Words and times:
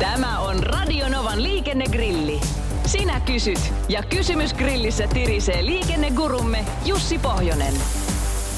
Tämä 0.00 0.40
on 0.40 0.62
Radionovan 0.62 1.42
liikennegrilli. 1.42 2.40
Sinä 2.86 3.20
kysyt 3.20 3.72
ja 3.88 4.02
kysymys 4.02 4.54
grillissä 4.54 5.06
tirisee 5.14 5.66
liikennegurumme 5.66 6.64
Jussi 6.84 7.18
Pohjonen. 7.18 7.74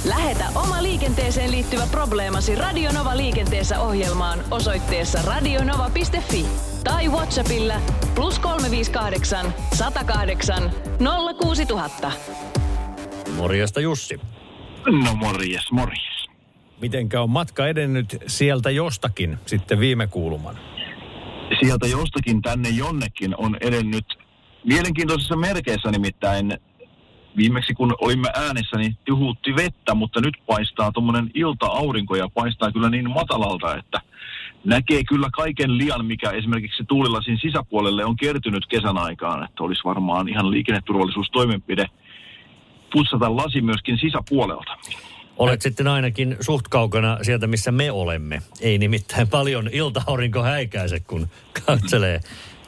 Lähetä 0.05 0.45
oma 0.55 0.83
liikenteeseen 0.83 1.51
liittyvä 1.51 1.83
probleemasi 1.91 2.55
Radionova 2.55 3.17
liikenteessä 3.17 3.81
ohjelmaan 3.81 4.39
osoitteessa 4.51 5.19
radionova.fi 5.27 6.47
tai 6.85 7.09
Whatsappilla 7.09 7.75
plus 8.15 8.39
358 8.39 9.55
108 9.75 10.71
06000. 11.39 12.13
Morjesta 13.37 13.81
Jussi. 13.81 14.21
No 15.05 15.15
morjes, 15.15 15.73
morjes. 15.73 16.29
Mitenkä 16.81 17.21
on 17.21 17.31
matka 17.31 17.67
edennyt 17.67 18.17
sieltä 18.27 18.71
jostakin 18.71 19.39
sitten 19.47 19.81
viime 19.81 20.07
kuuluman? 20.07 20.59
Sieltä 21.61 21.87
jostakin 21.87 22.43
tänne 22.43 22.69
jonnekin 22.69 23.35
on 23.37 23.57
edennyt 23.61 24.05
mielenkiintoisissa 24.65 25.37
merkeissä 25.37 25.91
nimittäin. 25.91 26.53
Viimeksi 27.37 27.75
kun 27.75 27.95
olimme 28.01 28.29
äänessä, 28.35 28.77
niin 28.77 28.97
tihuutti 29.05 29.57
vettä, 29.57 29.95
mutta 29.95 30.21
nyt 30.21 30.35
paistaa 30.47 30.93
tuommoinen 30.93 31.31
ilta-aurinko 31.35 32.17
ja 32.17 32.29
paistaa 32.35 32.73
kyllä 32.73 32.91
niin 32.91 33.11
matalalta, 33.11 33.77
että 33.77 34.01
näkee 34.65 35.05
kyllä 35.05 35.29
kaiken 35.33 35.79
lian, 35.79 36.07
mikä 36.07 36.31
esimerkiksi 36.31 36.85
tuulilasin 36.85 37.39
sisäpuolelle 37.39 38.05
on 38.05 38.17
kertynyt 38.17 38.67
kesän 38.67 38.99
aikaan. 38.99 39.45
Että 39.45 39.65
olisi 39.65 39.85
varmaan 39.85 40.29
ihan 40.29 40.51
liikenneturvallisuustoimenpide 40.51 41.87
putsata 42.93 43.37
lasi 43.37 43.61
myöskin 43.61 43.99
sisäpuolelta. 43.99 44.77
Olet 45.39 45.63
sitten 45.63 45.87
ainakin 45.87 46.37
suht 46.41 46.69
kaukana 46.69 47.19
sieltä, 47.23 47.47
missä 47.47 47.73
me 47.73 47.91
olemme. 47.91 48.43
Ei 48.61 48.79
nimittäin 48.79 49.29
paljon 49.29 49.69
ilta-aurinko 49.73 50.43
häikäise, 50.43 51.01
kun 51.01 51.29
katselee 51.67 52.21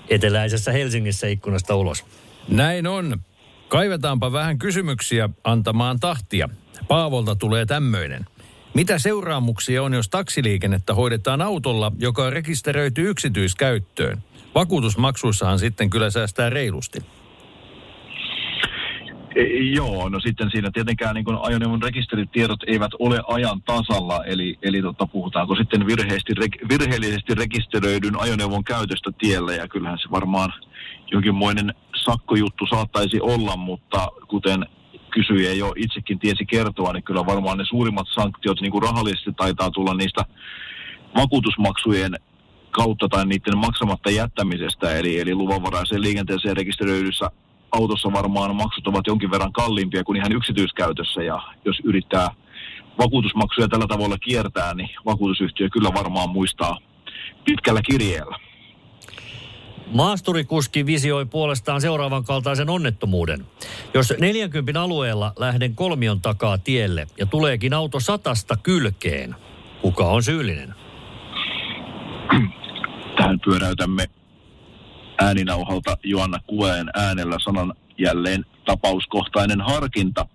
eteläisessä 0.09 0.73
Helsingissä 0.73 1.27
ikkunasta 1.27 1.77
ulos. 1.77 2.05
Näin 2.49 2.87
on. 2.87 3.21
Kaivetaanpa 3.69 4.33
vähän 4.33 4.59
kysymyksiä 4.59 5.29
antamaan 5.45 6.01
tahtia. 6.01 6.49
Paavolta 6.89 7.37
tulee 7.37 7.67
tämmöinen. 7.67 8.27
Mitä 8.75 8.99
seuraamuksia 8.99 9.83
on, 9.83 9.95
jos 9.95 10.09
taksiliikennettä 10.09 10.95
hoidetaan 10.95 11.43
autolla, 11.43 11.93
joka 11.99 12.31
rekisteröity 12.31 13.11
yksityiskäyttöön? 13.11 14.25
Vakuutusmaksuissahan 14.55 15.59
sitten 15.59 15.91
kyllä 15.91 16.11
säästää 16.11 16.51
reilusti. 16.51 17.03
E, 19.35 19.43
Joo, 19.75 20.09
no 20.09 20.21
sitten 20.21 20.51
siinä 20.51 20.71
tietenkään 20.73 21.15
niin 21.15 21.27
ajoneuvon 21.43 21.83
rekisteritiedot 21.83 22.61
eivät 22.67 22.91
ole 22.99 23.21
ajan 23.29 23.63
tasalla, 23.63 24.25
eli, 24.25 24.59
eli 24.63 24.83
tota, 24.83 25.07
puhutaanko 25.07 25.57
sitten 25.57 25.87
virheellisesti, 25.87 26.33
virheellisesti 26.69 27.35
rekisteröidyn 27.35 28.21
ajoneuvon 28.21 28.65
käytöstä 28.65 29.11
tiellä, 29.19 29.53
ja 29.53 29.69
kyllähän 29.69 29.99
se 29.99 30.11
varmaan 30.11 30.53
jonkinmoinen 31.13 31.75
sakkojuttu 32.05 32.67
saattaisi 32.67 33.21
olla, 33.21 33.57
mutta 33.57 34.09
kuten 34.29 34.67
kysyjä 35.11 35.53
jo 35.53 35.73
itsekin 35.77 36.19
tiesi 36.19 36.47
kertoa, 36.47 36.93
niin 36.93 37.03
kyllä 37.03 37.27
varmaan 37.27 37.59
ne 37.59 37.65
suurimmat 37.65 38.07
sanktiot 38.15 38.61
niin 38.61 38.73
kuin 38.73 38.83
rahallisesti 38.83 39.33
taitaa 39.33 39.71
tulla 39.71 39.95
niistä 39.95 40.25
vakuutusmaksujen 41.17 42.15
kautta 42.71 43.09
tai 43.09 43.27
niiden 43.27 43.59
maksamatta 43.59 44.11
jättämisestä, 44.11 44.97
eli, 44.99 45.21
eli 45.21 45.35
luvanvaraiseen 45.35 46.03
liikenteeseen 46.03 46.57
rekisteröidyssä 46.57 47.31
autossa 47.73 48.13
varmaan 48.13 48.57
maksut 48.57 48.87
ovat 48.87 49.07
jonkin 49.07 49.31
verran 49.31 49.53
kalliimpia 49.53 50.05
kuin 50.05 50.17
ihan 50.17 50.33
yksityiskäytössä, 50.33 51.23
ja 51.23 51.43
jos 51.65 51.81
yrittää 51.85 52.29
vakuutusmaksuja 52.99 53.69
tällä 53.69 53.87
tavalla 53.87 54.19
kiertää, 54.19 54.75
niin 54.75 54.91
vakuutusyhtiö 55.07 55.69
kyllä 55.69 55.91
varmaan 55.95 56.31
muistaa 56.31 56.79
pitkällä 57.45 57.81
kirjeellä. 57.83 58.39
Maasturikuski 59.87 60.87
visioi 60.87 61.27
puolestaan 61.27 61.81
seuraavan 61.81 62.25
kaltaisen 62.25 62.71
onnettomuuden. 62.71 63.47
Jos 63.95 64.15
40 64.19 64.83
alueella 64.83 65.33
lähden 65.39 65.75
kolmion 65.75 66.21
takaa 66.21 66.59
tielle 66.59 67.07
ja 67.19 67.27
tuleekin 67.27 67.75
auto 67.75 68.01
satasta 68.01 68.57
kylkeen, 68.63 69.37
kuka 69.83 70.05
on 70.05 70.23
syyllinen? 70.23 70.75
Tähän 73.17 73.41
pyöräytämme 73.41 74.07
ääninauhalta 75.21 75.97
Joanna 76.05 76.39
Kueen 76.47 76.91
äänellä 76.95 77.37
sanan 77.45 77.75
jälleen 77.99 78.45
tapauskohtainen 78.65 79.61
harkinta. 79.61 80.27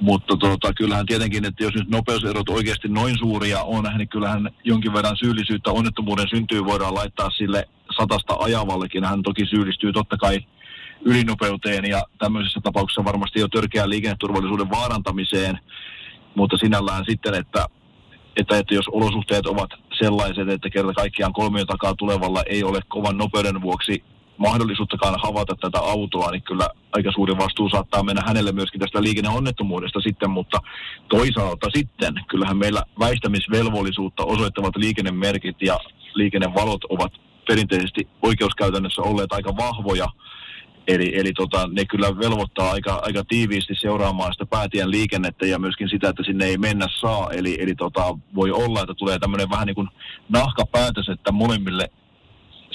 Mutta 0.00 0.36
tota, 0.36 0.72
kyllähän 0.72 1.06
tietenkin, 1.06 1.44
että 1.44 1.64
jos 1.64 1.74
nyt 1.74 1.88
nopeuserot 1.88 2.48
oikeasti 2.48 2.88
noin 2.88 3.18
suuria 3.18 3.62
on, 3.62 3.84
niin 3.98 4.08
kyllähän 4.08 4.50
jonkin 4.64 4.92
verran 4.92 5.16
syyllisyyttä 5.16 5.70
onnettomuuden 5.70 6.28
syntyy 6.28 6.64
voidaan 6.64 6.94
laittaa 6.94 7.30
sille 7.30 7.68
satasta 7.96 8.34
ajavallekin. 8.38 9.04
Hän 9.04 9.22
toki 9.22 9.46
syyllistyy 9.46 9.92
totta 9.92 10.16
kai 10.16 10.38
ylinopeuteen 11.04 11.84
ja 11.84 12.02
tämmöisessä 12.18 12.60
tapauksessa 12.62 13.04
varmasti 13.04 13.40
jo 13.40 13.48
törkeään 13.48 13.90
liikenneturvallisuuden 13.90 14.70
vaarantamiseen. 14.70 15.58
Mutta 16.34 16.56
sinällään 16.56 17.04
sitten, 17.08 17.34
että, 17.34 17.66
että, 18.36 18.58
että 18.58 18.74
jos 18.74 18.88
olosuhteet 18.88 19.46
ovat 19.46 19.70
sellaiset, 19.98 20.48
että 20.48 20.70
kerta 20.70 20.92
kaikkiaan 20.92 21.32
kolmion 21.32 21.66
takaa 21.66 21.94
tulevalla 21.94 22.42
ei 22.46 22.64
ole 22.64 22.80
kovan 22.88 23.18
nopeuden 23.18 23.62
vuoksi 23.62 24.04
mahdollisuuttakaan 24.36 25.20
havaita 25.22 25.54
tätä 25.60 25.78
autoa, 25.78 26.30
niin 26.30 26.42
kyllä 26.42 26.68
aika 26.92 27.12
suuri 27.12 27.38
vastuu 27.38 27.68
saattaa 27.68 28.02
mennä 28.02 28.22
hänelle 28.26 28.52
myöskin 28.52 28.80
tästä 28.80 29.02
liikenneonnettomuudesta 29.02 30.00
sitten, 30.00 30.30
mutta 30.30 30.58
toisaalta 31.08 31.66
sitten 31.74 32.14
kyllähän 32.28 32.56
meillä 32.56 32.82
väistämisvelvollisuutta 32.98 34.24
osoittavat 34.24 34.76
liikennemerkit 34.76 35.56
ja 35.62 35.78
liikennevalot 36.14 36.84
ovat 36.88 37.12
perinteisesti 37.48 38.08
oikeuskäytännössä 38.22 39.02
olleet 39.02 39.32
aika 39.32 39.56
vahvoja, 39.56 40.06
Eli, 40.94 41.12
eli 41.14 41.32
tota, 41.32 41.68
ne 41.72 41.84
kyllä 41.84 42.18
velvoittaa 42.18 42.70
aika, 42.70 43.00
aika 43.02 43.24
tiiviisti 43.24 43.74
seuraamaan 43.74 44.32
sitä 44.32 44.46
päätien 44.46 44.90
liikennettä 44.90 45.46
ja 45.46 45.58
myöskin 45.58 45.88
sitä, 45.88 46.08
että 46.08 46.22
sinne 46.26 46.44
ei 46.44 46.58
mennä 46.58 46.86
saa. 47.00 47.30
Eli, 47.32 47.56
eli 47.60 47.74
tota, 47.74 48.18
voi 48.34 48.50
olla, 48.50 48.80
että 48.80 48.94
tulee 48.94 49.18
tämmöinen 49.18 49.50
vähän 49.50 49.66
niin 49.66 49.74
kuin 49.74 49.88
nahkapäätös, 50.28 51.08
että 51.08 51.32
molemmille 51.32 51.90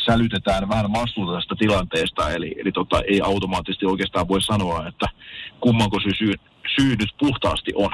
sälytetään 0.05 0.69
vähän 0.69 0.93
vastuuta 0.93 1.33
tästä 1.33 1.55
tilanteesta. 1.59 2.31
Eli, 2.31 2.55
eli 2.57 2.71
tota, 2.71 3.01
ei 3.01 3.21
automaattisesti 3.21 3.85
oikeastaan 3.85 4.27
voi 4.27 4.41
sanoa, 4.41 4.87
että 4.87 5.05
kummanko 5.59 5.99
se 5.99 6.09
syy, 6.17 6.33
syy 6.75 6.95
nyt 6.95 7.09
puhtaasti 7.19 7.71
on. 7.75 7.91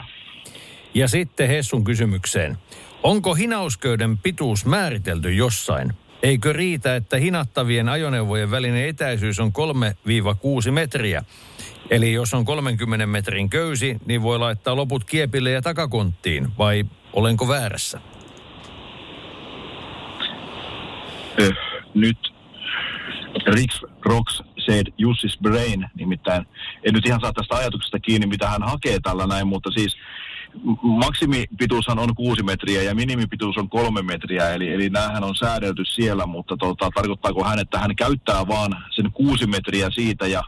Ja 0.93 1.07
sitten 1.07 1.47
Hessun 1.47 1.83
kysymykseen. 1.83 2.57
Onko 3.03 3.33
hinausköyden 3.33 4.17
pituus 4.17 4.65
määritelty 4.65 5.33
jossain? 5.33 5.93
Eikö 6.23 6.53
riitä, 6.53 6.95
että 6.95 7.17
hinattavien 7.17 7.89
ajoneuvojen 7.89 8.51
välinen 8.51 8.89
etäisyys 8.89 9.39
on 9.39 9.51
3-6 10.67 10.71
metriä? 10.71 11.23
Eli 11.89 12.13
jos 12.13 12.33
on 12.33 12.45
30 12.45 13.05
metrin 13.05 13.49
köysi, 13.49 13.97
niin 14.05 14.21
voi 14.21 14.39
laittaa 14.39 14.75
loput 14.75 15.03
kiepille 15.03 15.51
ja 15.51 15.61
takakonttiin, 15.61 16.47
vai 16.57 16.85
olenko 17.13 17.47
väärässä? 17.47 18.01
Öh, 21.39 21.57
nyt 21.93 22.17
Rix 23.47 23.81
Rocks 24.05 24.43
said 24.65 24.87
Jussis 24.97 25.37
Brain, 25.41 25.89
nimittäin 25.95 26.45
en 26.83 26.93
nyt 26.93 27.05
ihan 27.05 27.21
saa 27.21 27.33
tästä 27.33 27.55
ajatuksesta 27.55 27.99
kiinni, 27.99 28.27
mitä 28.27 28.47
hän 28.47 28.63
hakee 28.63 28.99
tällä 29.03 29.27
näin, 29.27 29.47
mutta 29.47 29.71
siis 29.71 29.97
maksimipituushan 30.81 31.99
on 31.99 32.15
kuusi 32.15 32.43
metriä 32.43 32.83
ja 32.83 32.95
minimipituus 32.95 33.57
on 33.57 33.69
kolme 33.69 34.01
metriä, 34.01 34.49
eli, 34.49 34.73
eli 34.73 34.89
näähän 34.89 35.23
on 35.23 35.35
säädelty 35.35 35.85
siellä, 35.85 36.25
mutta 36.25 36.57
tota, 36.57 36.89
tarkoittaako 36.95 37.43
hän, 37.43 37.59
että 37.59 37.79
hän 37.79 37.95
käyttää 37.95 38.47
vaan 38.47 38.85
sen 38.95 39.11
kuusi 39.11 39.47
metriä 39.47 39.89
siitä 39.89 40.27
ja 40.27 40.43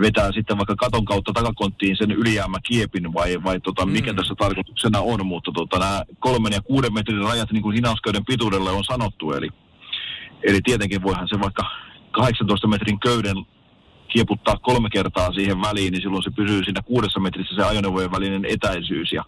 vetää 0.00 0.32
sitten 0.32 0.58
vaikka 0.58 0.76
katon 0.76 1.04
kautta 1.04 1.32
takakonttiin 1.32 1.96
sen 1.96 2.10
ylijäämäkiepin 2.10 3.14
vai, 3.14 3.42
vai 3.44 3.60
tota, 3.60 3.86
mikä 3.86 4.12
mm. 4.12 4.16
tässä 4.16 4.34
tarkoituksena 4.38 5.00
on, 5.00 5.26
mutta 5.26 5.52
tota, 5.52 5.78
nämä 5.78 6.02
kolmen 6.18 6.52
ja 6.52 6.62
kuuden 6.62 6.94
metrin 6.94 7.22
rajat 7.22 7.52
niin 7.52 7.62
kuin 7.62 7.74
hinausköyden 7.74 8.24
pituudelle 8.24 8.70
on 8.70 8.84
sanottu, 8.84 9.32
eli, 9.32 9.48
eli 10.42 10.60
tietenkin 10.64 11.02
voihan 11.02 11.28
se 11.28 11.40
vaikka 11.40 11.62
18 12.10 12.68
metrin 12.68 13.00
köyden 13.00 13.36
kieputtaa 14.14 14.56
kolme 14.56 14.88
kertaa 14.90 15.32
siihen 15.32 15.60
väliin, 15.60 15.92
niin 15.92 16.02
silloin 16.02 16.22
se 16.22 16.30
pysyy 16.30 16.64
siinä 16.64 16.82
kuudessa 16.82 17.20
metrissä 17.20 17.54
se 17.54 17.62
ajoneuvojen 17.62 18.12
välinen 18.12 18.44
etäisyys. 18.44 19.12
Ja 19.12 19.24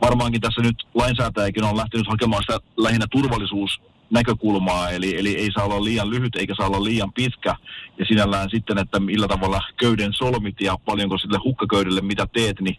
varmaankin 0.00 0.40
tässä 0.40 0.62
nyt 0.62 0.86
lainsäätäjäkin 0.94 1.64
on 1.64 1.76
lähtenyt 1.76 2.08
hakemaan 2.08 2.42
sitä 2.42 2.60
lähinnä 2.76 3.06
turvallisuus 3.10 3.80
näkökulmaa, 4.10 4.90
eli, 4.90 5.18
eli 5.18 5.36
ei 5.36 5.50
saa 5.52 5.64
olla 5.64 5.84
liian 5.84 6.10
lyhyt 6.10 6.36
eikä 6.36 6.54
saa 6.56 6.66
olla 6.66 6.84
liian 6.84 7.12
pitkä. 7.12 7.54
Ja 7.98 8.04
sinällään 8.04 8.50
sitten, 8.50 8.78
että 8.78 9.00
millä 9.00 9.28
tavalla 9.28 9.60
köyden 9.76 10.12
solmit 10.12 10.60
ja 10.60 10.78
paljonko 10.84 11.18
sille 11.18 11.38
hukkaköydelle 11.44 12.00
mitä 12.00 12.26
teet, 12.32 12.60
niin 12.60 12.76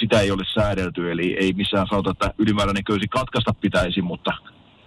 sitä 0.00 0.20
ei 0.20 0.30
ole 0.30 0.44
säädelty. 0.54 1.12
Eli 1.12 1.36
ei 1.40 1.52
missään 1.52 1.86
sanota, 1.90 2.10
että 2.10 2.34
ylimääräinen 2.38 2.84
köysi 2.84 3.08
katkaista 3.08 3.54
pitäisi, 3.54 4.02
mutta 4.02 4.32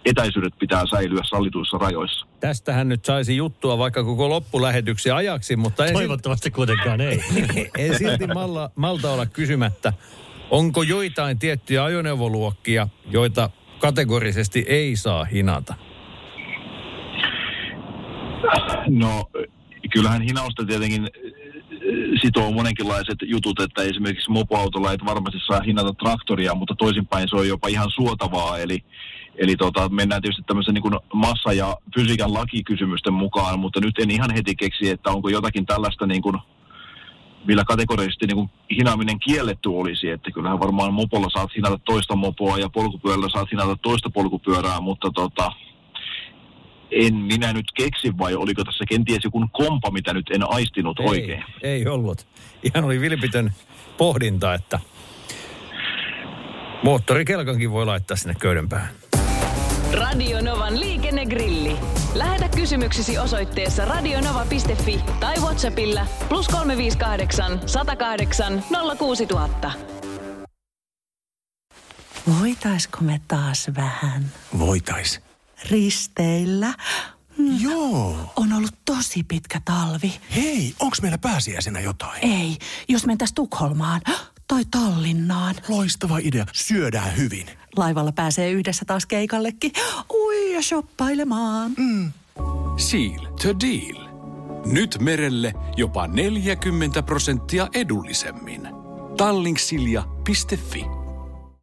etäisyydet 0.06 0.54
pitää 0.60 0.84
säilyä 0.92 1.22
sallituissa 1.30 1.78
rajoissa. 1.78 2.28
Tästähän 2.40 2.90
nyt 2.90 3.06
saisi 3.06 3.38
juttua 3.38 3.78
vaikka 3.78 4.04
koko 4.04 4.30
loppulähetyksi 4.30 5.12
ajaksi, 5.12 5.56
mutta 5.56 5.86
en, 5.86 5.94
Toivottavasti 5.94 6.52
kuitenkaan 6.52 7.02
ei. 7.02 7.24
en 7.78 7.98
silti 7.98 8.28
malla, 8.28 8.72
malta 8.76 9.12
olla 9.12 9.26
kysymättä, 9.26 9.94
onko 10.50 10.84
joitain 10.84 11.40
tiettyjä 11.40 11.84
ajoneuvoluokkia, 11.84 12.88
joita 13.12 13.50
kategorisesti 13.80 14.66
ei 14.68 14.96
saa 14.96 15.26
hinata? 15.26 15.74
No, 18.88 19.30
kyllähän 19.94 20.22
hinausta 20.22 20.66
tietenkin 20.66 21.04
äh, 21.04 21.10
sitoo 22.22 22.52
monenkinlaiset 22.52 23.18
jutut, 23.24 23.60
että 23.60 23.84
esimerkiksi 23.84 24.32
mopoautolla 24.32 24.94
et 24.94 25.06
varmasti 25.06 25.40
saa 25.48 25.62
hinata 25.62 25.94
traktoria, 25.94 26.56
mutta 26.56 26.76
toisinpäin 26.78 27.28
se 27.30 27.36
on 27.36 27.48
jopa 27.48 27.68
ihan 27.68 27.92
suotavaa, 27.96 28.58
eli 28.58 28.84
Eli 29.36 29.56
tota, 29.56 29.90
mennään 29.90 30.22
tietysti 30.22 30.44
tämmöisen 30.48 30.74
niin 30.74 31.00
massa- 31.14 31.54
ja 31.54 31.78
fysiikan 31.96 32.34
lakikysymysten 32.34 33.14
mukaan, 33.14 33.60
mutta 33.60 33.80
nyt 33.80 34.00
en 34.00 34.12
ihan 34.12 34.34
heti 34.34 34.56
keksi, 34.56 34.90
että 34.90 35.10
onko 35.10 35.30
jotakin 35.30 35.66
tällaista, 35.66 36.08
niin 36.08 36.22
kuin, 36.22 36.38
millä 37.46 37.64
kategorisesti 37.64 38.28
niin 38.28 38.36
kuin 38.36 38.50
hinaaminen 38.78 39.20
kielletty 39.20 39.70
olisi. 39.70 40.10
Että 40.10 40.32
kyllähän 40.32 40.60
varmaan 40.60 40.94
mopolla 40.94 41.28
saat 41.34 41.56
hinata 41.56 41.78
toista 41.78 42.16
mopoa 42.16 42.58
ja 42.58 42.70
polkupyörällä 42.70 43.30
saat 43.30 43.52
hinata 43.52 43.76
toista 43.82 44.10
polkupyörää, 44.10 44.82
mutta 44.82 45.12
tota, 45.16 45.52
en 46.92 47.16
minä 47.16 47.54
nyt 47.54 47.72
keksi 47.78 48.18
vai 48.18 48.36
oliko 48.36 48.64
tässä 48.64 48.84
kenties 48.90 49.24
joku 49.24 49.48
kompa, 49.52 49.92
mitä 49.92 50.14
nyt 50.14 50.30
en 50.30 50.52
aistinut 50.52 51.00
ei, 51.00 51.06
oikein. 51.06 51.44
Ei 51.62 51.88
ollut. 51.88 52.28
Ihan 52.64 52.84
oli 52.84 53.02
vilpitön 53.02 53.54
pohdinta, 53.98 54.54
että 54.54 54.80
moottorikelkankin 56.84 57.72
voi 57.72 57.86
laittaa 57.86 58.18
sinne 58.18 58.36
köyden 58.40 58.70
päähän. 58.70 59.01
Radio 59.94 60.42
Novan 60.42 60.80
liikennegrilli. 60.80 61.80
Lähetä 62.16 62.50
kysymyksesi 62.50 63.18
osoitteessa 63.18 63.86
radionova.fi 63.86 65.00
tai 65.20 65.36
Whatsappilla 65.36 66.06
plus 66.30 66.48
358 66.48 67.60
108 67.66 68.64
06000. 68.98 69.72
Voitaisko 72.40 72.98
me 73.02 73.22
taas 73.28 73.68
vähän 73.76 74.32
Voitais. 74.60 75.22
risteillä? 75.70 76.74
Joo. 77.60 78.34
On 78.36 78.54
ollut 78.54 78.76
tosi 78.86 79.24
pitkä 79.24 79.62
talvi. 79.66 80.20
Hei, 80.36 80.74
onks 80.80 81.02
meillä 81.02 81.18
pääsiäisenä 81.18 81.80
jotain? 81.80 82.20
Ei, 82.26 82.58
jos 82.88 83.06
mentäis 83.06 83.34
Tukholmaan 83.34 84.02
tai 84.52 84.66
Tallinnaan. 84.72 85.56
Loistava 85.68 86.18
idea. 86.18 86.46
Syödään 86.54 87.18
hyvin. 87.18 87.48
Laivalla 87.78 88.12
pääsee 88.12 88.52
yhdessä 88.52 88.86
taas 88.86 89.06
keikallekin. 89.06 89.72
Ui 90.14 90.54
ja 90.54 90.62
shoppailemaan. 90.62 91.72
Seal 92.78 93.26
to 93.26 93.60
deal. 93.60 94.08
Nyt 94.66 94.98
merelle 95.00 95.54
jopa 95.78 96.08
40 96.08 97.04
prosenttia 97.04 97.68
edullisemmin. 97.74 98.68
Tallingsilja.fi 99.18 101.01